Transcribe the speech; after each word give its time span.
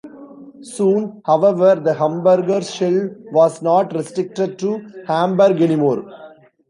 Soon, 0.63 1.21
however, 1.25 1.75
the 1.75 1.93
"Hamburger 1.93 2.61
Schule" 2.63 3.11
was 3.31 3.61
not 3.61 3.93
restricted 3.93 4.57
to 4.57 4.79
Hamburg 5.05 5.61
anymore. 5.61 6.09